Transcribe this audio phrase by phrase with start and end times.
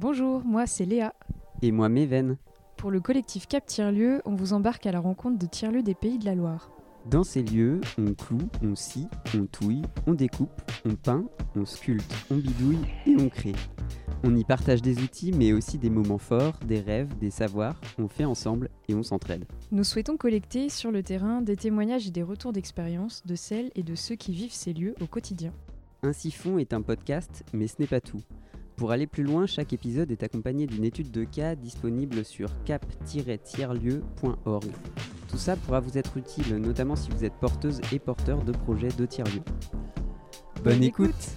[0.00, 1.12] Bonjour, moi c'est Léa.
[1.60, 2.38] Et moi Méven.
[2.78, 6.16] Pour le collectif Cap Tiers-Lieu, on vous embarque à la rencontre de tiers-lieux des pays
[6.16, 6.70] de la Loire.
[7.04, 12.14] Dans ces lieux, on cloue, on scie, on touille, on découpe, on peint, on sculpte,
[12.30, 13.52] on bidouille et on crée.
[14.24, 18.08] On y partage des outils mais aussi des moments forts, des rêves, des savoirs, on
[18.08, 19.44] fait ensemble et on s'entraide.
[19.70, 23.82] Nous souhaitons collecter sur le terrain des témoignages et des retours d'expérience de celles et
[23.82, 25.52] de ceux qui vivent ces lieux au quotidien.
[26.02, 28.22] Ainsi Fond est un podcast, mais ce n'est pas tout.
[28.80, 34.64] Pour aller plus loin, chaque épisode est accompagné d'une étude de cas disponible sur cap-tierlieu.org.
[35.28, 38.88] Tout ça pourra vous être utile, notamment si vous êtes porteuse et porteur de projets
[38.88, 39.42] de tiers-lieux.
[40.64, 41.36] Bonne, écoute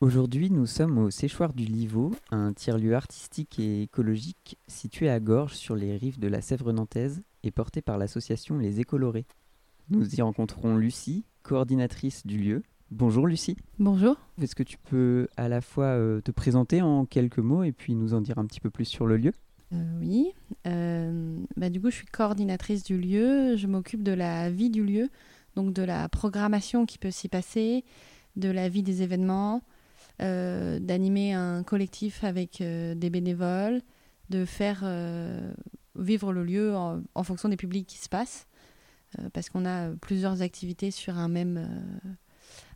[0.00, 5.52] Aujourd'hui, nous sommes au Séchoir du Livau, un tiers-lieu artistique et écologique situé à Gorges
[5.52, 9.26] sur les rives de la Sèvre nantaise et porté par l'association Les Écolorés.
[9.90, 12.62] Nous y rencontrons Lucie, coordinatrice du lieu.
[12.90, 13.58] Bonjour Lucie.
[13.78, 14.16] Bonjour.
[14.40, 17.94] Est-ce que tu peux à la fois euh, te présenter en quelques mots et puis
[17.94, 19.32] nous en dire un petit peu plus sur le lieu?
[19.74, 20.32] Euh, Oui.
[20.66, 23.54] Euh, bah, du coup, je suis coordinatrice du lieu.
[23.56, 25.10] Je m'occupe de la vie du lieu,
[25.56, 27.84] donc de la programmation qui peut s'y passer,
[28.36, 29.62] de la vie des événements,
[30.20, 33.80] d'animer un collectif avec euh, des bénévoles,
[34.28, 35.52] de faire euh,
[35.96, 38.46] vivre le lieu en, fonction des publics qui se passent,
[39.32, 41.68] parce qu'on a plusieurs activités sur un même,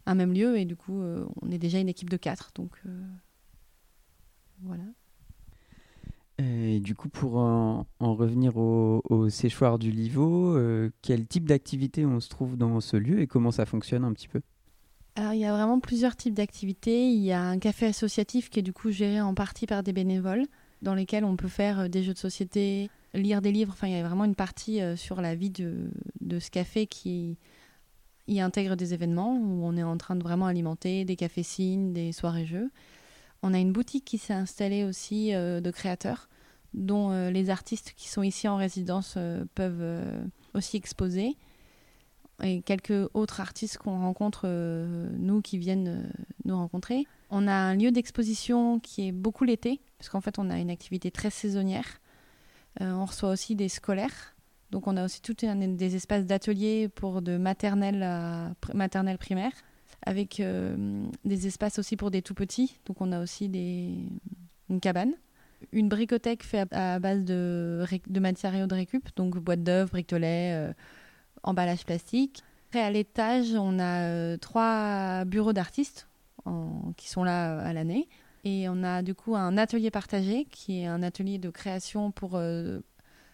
[0.04, 2.82] un même lieu, et du coup, on est déjà une équipe de quatre, donc
[4.60, 4.82] voilà.
[6.38, 10.58] Et du coup, pour en, revenir au, séchoir du Livau,
[11.02, 14.28] quel type d'activité on se trouve dans ce lieu et comment ça fonctionne un petit
[14.28, 14.40] peu?
[15.16, 17.08] Il y a vraiment plusieurs types d'activités.
[17.08, 19.92] Il y a un café associatif qui est du coup géré en partie par des
[19.92, 20.46] bénévoles,
[20.82, 23.72] dans lesquels on peut faire euh, des jeux de société, lire des livres.
[23.72, 25.90] Enfin, il y a vraiment une partie euh, sur la vie de,
[26.20, 27.38] de ce café qui
[28.26, 32.12] y intègre des événements où on est en train de vraiment alimenter des cafés-signes, des
[32.12, 32.70] soirées-jeux.
[33.42, 36.28] On a une boutique qui s'est installée aussi euh, de créateurs,
[36.72, 39.16] dont les artistes qui sont ici en résidence
[39.54, 40.02] peuvent
[40.54, 41.36] aussi exposer
[42.42, 47.06] et quelques autres artistes qu'on rencontre, euh, nous, qui viennent euh, nous rencontrer.
[47.30, 50.70] On a un lieu d'exposition qui est beaucoup l'été, parce qu'en fait, on a une
[50.70, 52.00] activité très saisonnière.
[52.80, 54.34] Euh, on reçoit aussi des scolaires.
[54.70, 59.52] Donc, on a aussi tout un, des espaces d'ateliers pour de maternelle à maternelle primaire,
[60.04, 60.42] avec
[61.24, 62.80] des espaces aussi pour des tout petits.
[62.86, 63.94] Donc, on a aussi des,
[64.68, 65.12] une cabane.
[65.72, 70.74] Une bricothèque faite à, base de, de matériaux de récup, donc boîte d'œuvre, lait
[71.44, 72.42] emballage plastique.
[72.68, 76.08] Après, à l'étage, on a euh, trois bureaux d'artistes
[76.96, 78.08] qui sont là euh, à l'année.
[78.44, 82.32] Et on a du coup un atelier partagé, qui est un atelier de création pour
[82.34, 82.80] euh,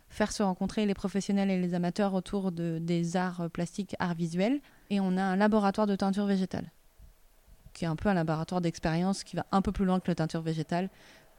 [0.09, 4.61] faire se rencontrer les professionnels et les amateurs autour de, des arts plastiques, arts visuels.
[4.89, 6.71] Et on a un laboratoire de teinture végétale,
[7.73, 10.15] qui est un peu un laboratoire d'expérience qui va un peu plus loin que la
[10.15, 10.91] teinture végétale.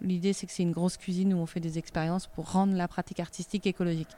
[0.02, 2.88] L'idée, c'est que c'est une grosse cuisine où on fait des expériences pour rendre la
[2.88, 4.10] pratique artistique écologique.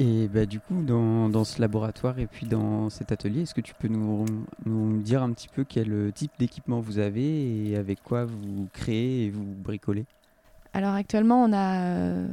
[0.00, 3.60] Et bah, du coup, dans, dans, ce laboratoire et puis dans cet atelier, est-ce que
[3.60, 4.24] tu peux nous,
[4.64, 9.26] nous, dire un petit peu quel type d'équipement vous avez et avec quoi vous créez
[9.26, 10.06] et vous bricolez?
[10.72, 12.28] Alors actuellement, on a euh,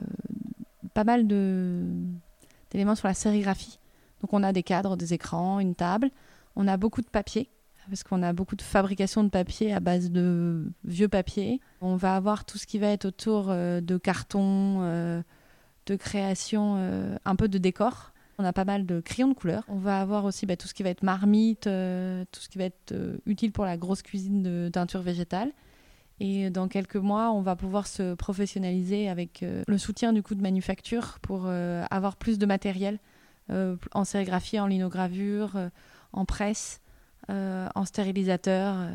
[0.94, 3.80] pas mal d'éléments sur la sérigraphie.
[4.22, 6.10] Donc on a des cadres, des écrans, une table.
[6.56, 7.50] On a beaucoup de papier
[7.90, 11.60] parce qu'on a beaucoup de fabrication de papier à base de vieux papier.
[11.82, 14.84] On va avoir tout ce qui va être autour euh, de carton.
[14.84, 15.22] Euh,
[15.88, 18.12] de création euh, un peu de décor.
[18.38, 19.64] On a pas mal de crayons de couleur.
[19.68, 22.60] On va avoir aussi bah, tout ce qui va être marmite, euh, tout ce qui
[22.60, 25.52] va être euh, utile pour la grosse cuisine de teinture végétale.
[26.20, 30.42] Et dans quelques mois, on va pouvoir se professionnaliser avec le soutien du coup de
[30.42, 32.98] manufacture pour avoir plus de matériel
[33.50, 35.52] en sérigraphie, en linogravure,
[36.14, 36.82] en presse,
[37.30, 38.90] en stérilisateur.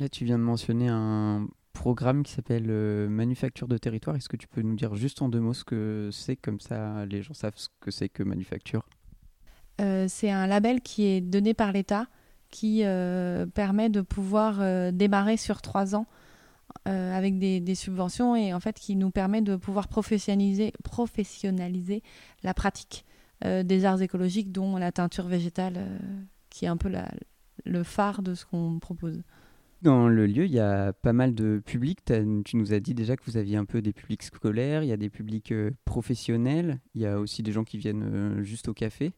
[0.00, 1.46] Là, tu viens de mentionner un
[1.78, 2.66] programme qui s'appelle
[3.08, 4.16] Manufacture de territoire.
[4.16, 7.06] Est-ce que tu peux nous dire juste en deux mots ce que c'est, comme ça
[7.06, 8.84] les gens savent ce que c'est que Manufacture?
[10.08, 12.08] C'est un label qui est donné par l'État
[12.50, 12.82] qui
[13.54, 16.06] permet de pouvoir démarrer sur trois ans
[16.84, 22.02] avec des, subventions et en fait qui nous permet de pouvoir professionnaliser, professionnaliser
[22.42, 23.04] la pratique
[23.44, 25.86] des arts écologiques, dont la teinture végétale,
[26.50, 27.08] qui est un peu la,
[27.64, 29.22] le phare de ce qu'on propose.
[29.82, 32.00] Dans le lieu, il y a pas mal de publics.
[32.44, 34.92] Tu nous as dit déjà que vous aviez un peu des publics scolaires, il y
[34.92, 38.68] a des publics euh, professionnels, il y a aussi des gens qui viennent euh, juste
[38.68, 39.12] au café.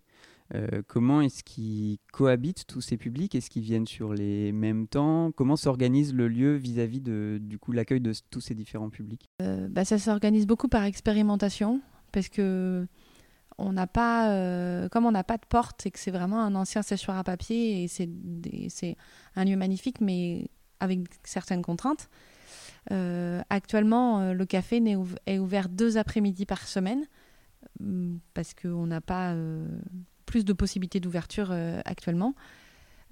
[0.54, 3.34] Euh, comment est-ce qu'ils cohabitent tous ces publics?
[3.34, 5.32] Est-ce qu'ils viennent sur les mêmes temps?
[5.32, 9.30] Comment s'organise le lieu vis-à-vis de du coup l'accueil de tous ces différents publics?
[9.38, 11.80] Bah, Ça s'organise beaucoup par expérimentation
[12.12, 12.86] parce que
[13.60, 16.54] on n'a pas, euh, comme on n'a pas de porte et que c'est vraiment un
[16.54, 18.96] ancien séchoir à papier et c'est
[19.36, 20.48] un lieu magnifique, mais
[20.80, 22.08] avec certaines contraintes.
[22.90, 24.82] Euh, actuellement, euh, le café
[25.26, 27.04] est, ouvert deux après-midi par semaine
[27.80, 29.34] mm, parce qu'on n'a pas
[30.24, 31.52] plus de possibilités d'ouverture
[31.84, 32.34] actuellement.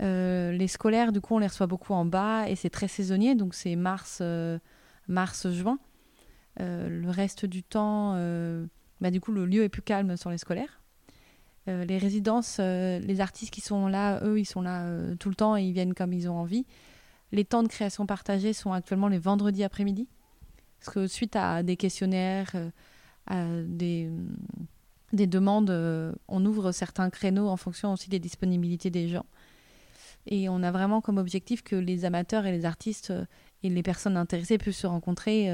[0.01, 3.55] les scolaires, du coup, on les reçoit beaucoup en bas et c'est très saisonnier, donc
[3.55, 4.23] c'est mars,
[5.09, 5.79] mars, juin.
[6.59, 8.15] le reste du temps,
[9.01, 10.81] bah, du coup, le lieu est plus calme sur les scolaires.
[11.69, 15.29] Euh, les résidences, euh, les artistes qui sont là, eux, ils sont là euh, tout
[15.29, 16.67] le temps et ils viennent comme ils ont envie.
[17.31, 20.09] Les temps de création partagés sont actuellement les vendredis après-midi.
[20.81, 22.55] Parce que suite à des questionnaires,
[23.27, 24.09] à des,
[25.13, 25.71] des demandes,
[26.29, 29.27] on ouvre certains créneaux en fonction aussi des disponibilités des gens.
[30.27, 33.13] Et on a vraiment comme objectif que les amateurs et les artistes
[33.65, 35.51] et les personnes intéressées puissent se rencontrer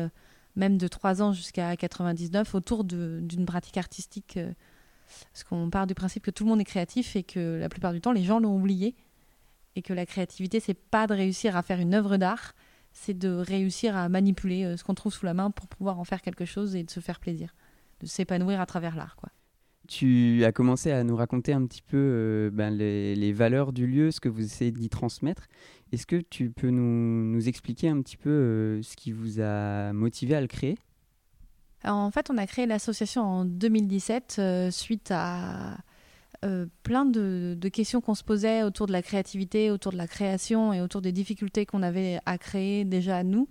[0.56, 4.36] même de 3 ans jusqu'à 99, autour d'une pratique artistique.
[4.36, 4.52] Euh,
[5.32, 7.92] parce qu'on part du principe que tout le monde est créatif et que la plupart
[7.92, 8.94] du temps, les gens l'ont oublié.
[9.76, 12.54] Et que la créativité, c'est pas de réussir à faire une œuvre d'art,
[12.92, 16.04] c'est de réussir à manipuler euh, ce qu'on trouve sous la main pour pouvoir en
[16.04, 17.54] faire quelque chose et de se faire plaisir,
[18.00, 19.16] de s'épanouir à travers l'art.
[19.16, 19.30] quoi.
[19.86, 24.10] Tu as commencé à nous raconter un petit peu euh, ben, les, valeurs du lieu,
[24.10, 25.46] ce que vous essayez d'y transmettre.
[25.92, 30.34] Est-ce que tu peux nous, expliquer un petit peu euh, ce qui vous a motivé
[30.34, 30.78] à le créer?
[31.84, 35.78] En fait, on a créé l'association en 2017 euh, suite à
[36.82, 40.82] plein de, questions qu'on se posait autour de la créativité, autour de la création et
[40.82, 43.48] autour des difficultés qu'on avait à créer déjà à nous.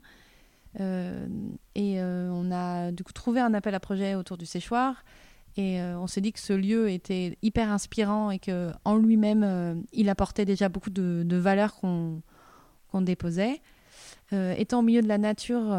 [0.79, 5.03] et on a du coup trouvé un appel à projet autour du séchoir
[5.55, 9.43] et euh, on s'est dit que ce lieu était hyper inspirant et que en lui-même,
[9.43, 12.21] euh, il apportait déjà beaucoup de, valeurs qu'on
[13.01, 13.61] déposait.
[14.31, 15.77] Euh, étant au milieu de la nature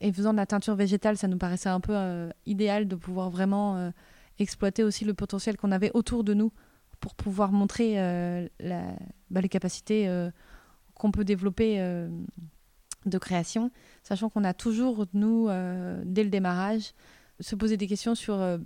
[0.00, 1.94] et faisant de la teinture végétale, ça nous paraissait un peu
[2.46, 3.92] idéal de pouvoir vraiment
[4.38, 6.52] exploiter aussi le potentiel qu'on avait autour de nous
[6.98, 7.96] pour pouvoir montrer
[8.60, 10.10] bah, les capacités
[10.94, 11.78] qu'on peut développer
[13.06, 13.70] de création,
[14.02, 15.48] sachant qu'on a toujours, nous,
[16.04, 16.92] dès le démarrage,
[17.38, 18.58] se poser des questions sur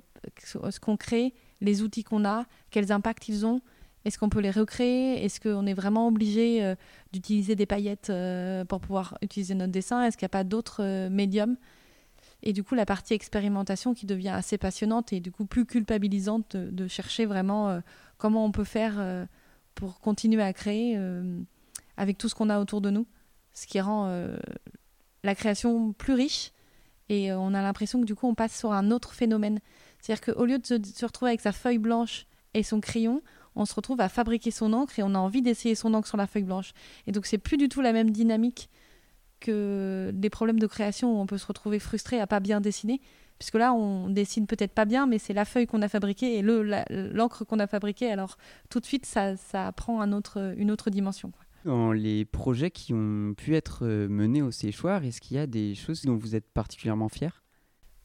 [0.44, 3.60] ce qu'on crée, les outils qu'on a, quels impacts ils ont.
[4.04, 6.76] Est-ce qu'on peut les recréer Est-ce qu'on est vraiment obligé euh,
[7.12, 11.08] d'utiliser des paillettes euh, pour pouvoir utiliser notre dessin Est-ce qu'il n'y a pas d'autres
[11.08, 11.56] médiums?
[12.42, 16.56] Et du coup, la partie expérimentation qui devient assez passionnante et du coup plus culpabilisante
[16.56, 17.80] de, chercher vraiment
[18.18, 19.26] comment on peut faire
[19.74, 20.98] pour continuer à créer
[21.96, 23.06] avec tout ce qu'on a autour de nous.
[23.54, 24.08] Ce qui rend
[25.24, 26.52] la création plus riche
[27.08, 29.60] et euh, on a l'impression que du coup, on passe sur un autre phénomène.
[30.06, 33.22] C'est-à-dire qu'au lieu de se, retrouver avec sa feuille blanche et son crayon,
[33.56, 36.16] on se retrouve à fabriquer son encre et on a envie d'essayer son encre sur
[36.16, 36.74] la feuille blanche.
[37.08, 38.70] Et donc, c'est plus du tout la même dynamique
[39.40, 43.00] que des problèmes de création où on peut se retrouver frustré à pas bien dessiner.
[43.40, 46.42] Puisque là, on dessine peut-être pas bien, mais c'est la feuille qu'on a fabriquée et
[46.42, 48.08] l'encre qu'on a fabriquée.
[48.08, 48.38] Alors,
[48.70, 49.34] tout de suite, ça,
[49.72, 51.32] prend une autre dimension.
[51.64, 55.48] Dans les projets qui ont pu être euh, menés au séchoir, est-ce qu'il y a
[55.48, 57.30] des choses dont vous êtes particulièrement fiers?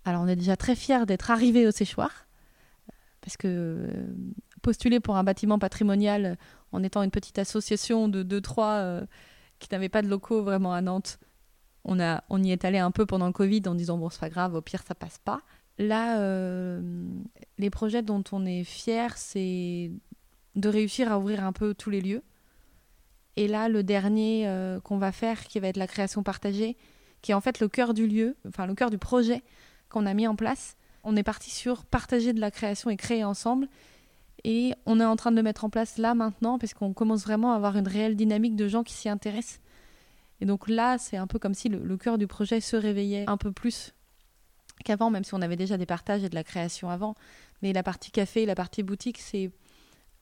[0.06, 2.28] Alors on est déjà très fiers d'être arrivés au séchoir,
[3.22, 4.08] parce que euh,
[4.62, 6.38] postuler pour un bâtiment patrimonial
[6.72, 9.06] en étant une petite association de 2-3 euh,
[9.60, 11.20] qui n'avait pas de locaux vraiment à Nantes,
[11.84, 14.20] on, a, on y est allé un peu pendant le Covid en disant bon c'est
[14.20, 15.42] pas grave, au pire ça passe pas.
[15.78, 16.80] Là,
[17.58, 19.90] les projets dont on est fier, c'est
[20.56, 22.22] de réussir à ouvrir un peu tous les lieux
[23.38, 26.78] et là, le dernier euh, qu'on va faire, qui va être la création partagée,
[27.22, 29.42] qui est en fait le cœur du lieu, enfin le cœur du projet
[29.92, 30.76] qu'on a mis en place.
[31.04, 33.68] On est parti sur partager de la création et créer ensemble.
[34.44, 37.24] Et on est en train de le mettre en place là maintenant, parce qu'on commence
[37.24, 39.62] vraiment à avoir une réelle dynamique de gens qui s'y intéressent.
[40.40, 43.38] Et donc là, c'est un peu comme si le, cœur du projet se réveillait un
[43.38, 43.94] peu plus
[44.84, 47.16] qu'avant, même si on avait déjà des partages et de la création avant.
[47.62, 49.52] Mais la partie café, la partie boutique, c'est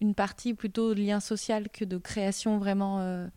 [0.02, 3.28] une partie plutôt de lien social que de création vraiment euh,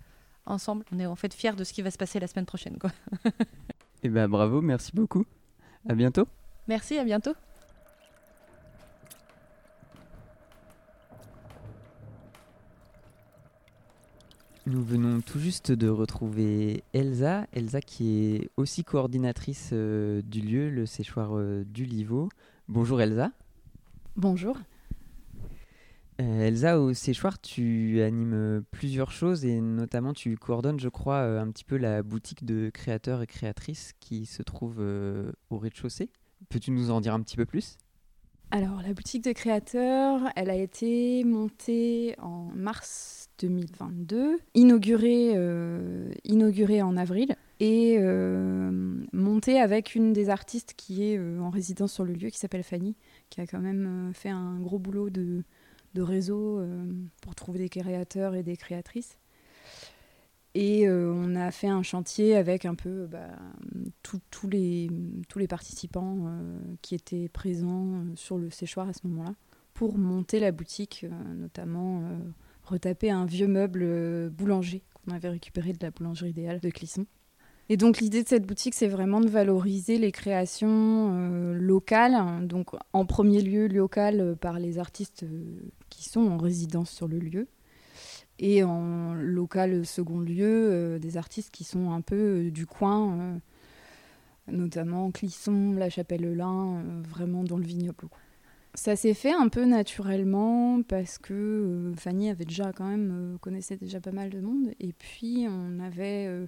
[0.46, 0.84] ensemble.
[0.92, 2.78] On est en fait fiers de ce qui va se passer la semaine prochaine.
[2.78, 2.90] Quoi.
[4.04, 5.24] Eh ben bravo, merci beaucoup.
[5.88, 6.26] À bientôt.
[6.68, 7.32] Merci, à bientôt.
[14.64, 20.70] Nous venons tout juste de retrouver Elsa, Elsa qui est aussi coordinatrice euh, du lieu,
[20.70, 22.28] le séchoir euh, du Liveau.
[22.68, 23.32] Bonjour Elsa.
[24.14, 24.56] Bonjour.
[26.22, 31.50] Euh, Elsa, au séchoir, tu animes plusieurs choses et notamment tu coordonnes, je crois, un
[31.50, 34.78] petit peu la boutique de créateurs et créatrices qui se trouve
[35.50, 36.10] au rez-de-chaussée.
[36.48, 37.76] Peux-tu nous en dire un petit peu plus?
[38.54, 46.82] Alors, la boutique de créateurs, elle a été montée en mars 2022, inauguré, euh, inauguré
[46.82, 48.70] en avril et euh,
[49.14, 52.62] monté avec une des artistes qui est euh, en résidence sur le lieu, qui s'appelle
[52.62, 52.94] Fanny,
[53.30, 55.44] qui a quand même fait un gros boulot de,
[55.94, 56.60] de réseau
[57.20, 59.18] pour trouver des créateurs et des créatrices.
[60.54, 63.28] Et on a fait un chantier avec un peu bah,
[64.50, 64.90] les,
[65.28, 66.18] tous les participants
[66.82, 69.34] qui étaient présents sur le séchoir à ce moment-là
[69.72, 72.02] pour monter la boutique, notamment
[72.64, 77.06] retaper un vieux meuble euh, boulanger qu'on avait récupéré de la boulangerie idéale de Clisson.
[77.72, 80.68] Et donc l'idée de cette boutique, c'est vraiment de valoriser les créations
[81.16, 85.24] euh, locales, donc en premier lieu locales euh, par les artistes
[85.88, 87.48] qui sont en résidence sur le lieu,
[88.38, 93.40] et en local second lieu, des artistes qui sont un peu du coin,
[94.48, 98.06] notamment Clisson, La Chapelle-Lin, vraiment dans le vignoble.
[98.74, 103.38] Ça s'est fait un peu naturellement parce que euh, Fanny avait déjà quand même euh,
[103.38, 106.46] connaissait déjà pas mal de monde et puis on avait euh,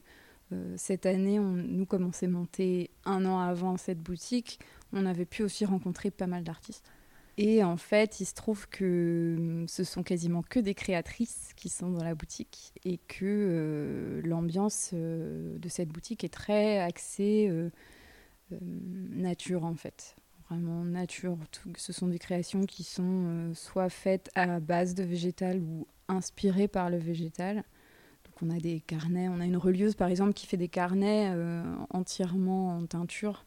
[0.76, 4.60] cette année nous comme on s'est monté un an avant cette boutique
[4.92, 6.84] on avait pu aussi rencontrer pas mal d'artistes
[7.38, 11.90] et en fait il se trouve que ce sont quasiment que des créatrices qui sont
[11.90, 17.50] dans la boutique et que l'ambiance de cette boutique est très axée
[18.60, 20.14] nature en fait
[20.48, 21.38] vraiment nature.
[21.76, 26.68] ce sont des créations qui sont euh, soit faites à base de végétal ou inspirées
[26.68, 27.64] par le végétal.
[28.40, 31.30] Donc on a des carnets, on a une relieuse par exemple qui fait des carnets
[31.32, 33.44] euh, entièrement en teinture.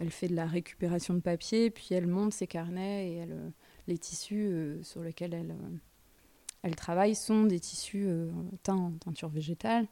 [0.00, 3.48] Elle fait de la récupération de papier, puis elle monte ses carnets et euh,
[3.86, 5.34] les tissus sur lesquels
[6.62, 8.08] elle, travaille sont des tissus
[8.62, 9.86] teints en teinture végétale.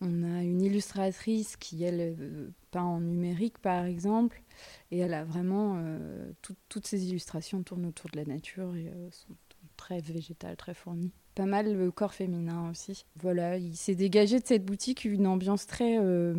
[0.00, 2.16] On a une illustratrice qui, elle,
[2.70, 4.42] peint en numérique, par exemple,
[4.90, 5.76] et elle a vraiment...
[5.78, 6.32] Euh,
[6.68, 9.36] toutes ses illustrations tournent autour de la nature et euh, sont
[9.76, 11.12] très végétales, très fournies.
[11.34, 13.06] Pas mal le corps féminin aussi.
[13.16, 16.34] Voilà, il s'est dégagé de cette boutique une ambiance très, euh,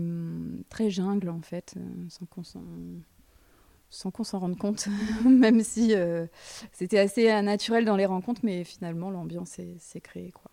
[0.70, 1.76] très jungle, en fait,
[2.10, 2.64] sans qu'on s'en
[3.90, 4.88] sans qu'on s'en rende compte,
[5.26, 5.94] même si
[6.72, 10.32] c'était assez naturel dans les rencontres, mais finalement l'ambiance s'est créée.
[10.32, 10.50] Quoi.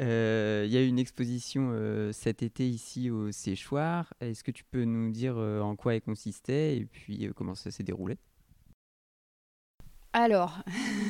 [0.00, 4.14] Euh, il y a eu une exposition euh, cet été ici au Séchoir.
[4.20, 7.70] Est-ce que tu peux nous dire euh, en quoi elle consistait et puis comment ça
[7.70, 8.16] s'est déroulé?
[10.12, 10.62] Alors,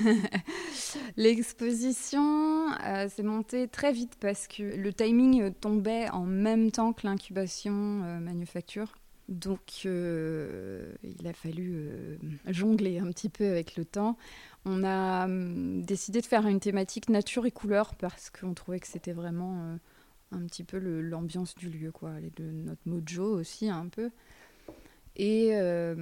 [1.17, 2.69] l'exposition
[3.09, 8.95] s'est montée très vite parce que le timing tombait en même temps que l'incubation manufacture.
[9.29, 14.17] Donc, il a fallu jongler un petit peu avec le temps.
[14.65, 18.87] On a hum, décidé de faire une thématique nature et couleur parce qu'on trouvait que
[18.87, 19.77] c'était vraiment euh,
[20.31, 24.11] un petit peu l'ambiance du lieu, quoi, de notre mojo aussi un peu.
[25.17, 25.95] Et euh,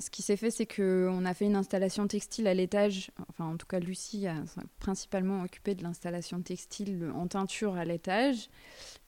[0.00, 3.10] ce qui s'est fait, c'est qu'on a fait une installation textile à l'étage.
[3.28, 4.36] Enfin, en tout cas, Lucie a
[4.78, 8.48] principalement occupé de l'installation textile en teinture à l'étage.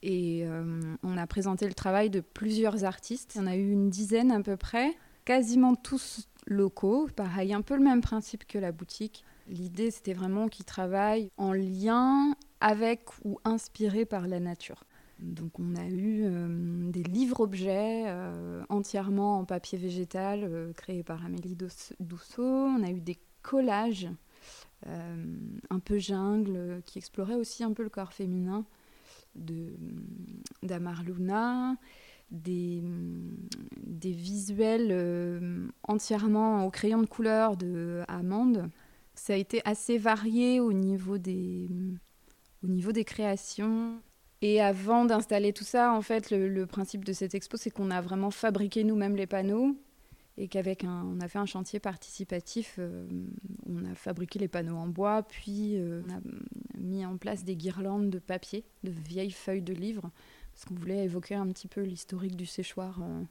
[0.03, 3.37] Et euh, on a présenté le travail de plusieurs artistes.
[3.39, 4.93] On a eu une dizaine à peu près,
[5.23, 7.07] quasiment tous locaux.
[7.15, 9.23] Pareil, un peu le même principe que la boutique.
[9.47, 14.83] L'idée, c'était vraiment qu'ils travaillent en lien avec ou inspiré par la nature.
[15.19, 21.25] Donc on a eu euh, des livres-objets euh, entièrement en papier végétal euh, créés par
[21.25, 22.43] Amélie Dousseau.
[22.43, 24.09] On a eu des collages
[25.71, 28.65] un peu jungle qui exploraient aussi un peu le corps féminin
[30.61, 31.03] d'Amar
[32.29, 32.83] des,
[33.81, 38.69] des visuels entièrement au crayon de couleur de Amande.
[39.15, 40.59] Ça a été assez varié
[41.17, 41.67] des,
[42.63, 43.99] au niveau des créations.
[44.41, 48.01] Et avant d'installer tout ça, en fait, le, principe de cette expo, c'est qu'on a
[48.01, 49.75] vraiment fabriqué nous-mêmes les panneaux
[50.37, 53.07] et qu'avec un, on a fait un chantier participatif, euh,
[53.65, 56.19] on a fabriqué les panneaux en bois, puis euh, on a
[56.77, 60.11] mis en place des guirlandes de papier, de vieilles feuilles de livres,
[60.51, 63.23] parce qu'on voulait évoquer un petit peu l'historique du séchoir, euh,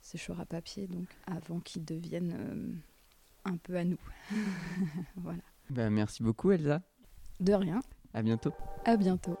[0.00, 2.80] séchoir à papier, donc avant qu'il devienne
[3.44, 3.98] un peu à nous.
[5.16, 5.42] voilà.
[5.70, 6.80] Bah, merci beaucoup Elsa.
[7.40, 7.80] De rien.
[8.14, 8.52] À bientôt.
[8.84, 9.36] À bientôt.